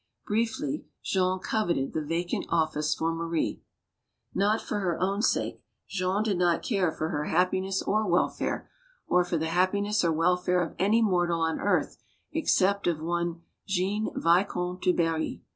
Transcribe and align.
Briefly, 0.25 0.87
Jean 1.03 1.37
coveted 1.37 1.93
the 1.93 2.03
vacant 2.03 2.47
office 2.49 2.95
for 2.95 3.13
Marie. 3.13 3.61
MADAME 4.33 4.33
DU 4.33 4.39
BARRY 4.39 4.47
185 4.63 4.67
for 4.67 4.79
her 4.79 4.99
own 4.99 5.21
sake. 5.21 5.63
Jean 5.87 6.23
did 6.23 6.39
not 6.39 6.63
care 6.63 6.91
for 6.91 7.09
her 7.09 7.25
hap 7.25 7.51
piness 7.51 7.87
or 7.87 8.07
welfare, 8.09 8.67
or 9.05 9.23
for 9.23 9.37
the 9.37 9.49
happiness 9.49 10.03
or 10.03 10.11
welfare 10.11 10.63
of 10.63 10.73
ar.y 10.79 11.01
mortal 11.01 11.41
on 11.41 11.59
earth 11.59 11.97
except 12.31 12.87
of 12.87 12.99
one 12.99 13.43
Jean, 13.67 14.09
Vicomte 14.15 14.81
du 14.81 14.91
B 14.91 15.03
.rry. 15.05 15.41